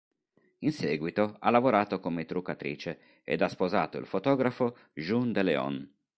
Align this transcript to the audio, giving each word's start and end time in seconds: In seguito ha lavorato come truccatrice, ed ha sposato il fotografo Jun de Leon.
In 0.61 0.71
seguito 0.71 1.35
ha 1.39 1.51
lavorato 1.51 1.99
come 1.99 2.25
truccatrice, 2.25 3.21
ed 3.23 3.39
ha 3.43 3.47
sposato 3.47 3.99
il 3.99 4.07
fotografo 4.07 4.75
Jun 4.95 5.31
de 5.31 5.43
Leon. 5.43 5.93